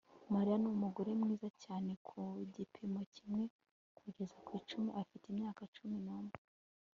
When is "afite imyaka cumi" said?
5.01-5.97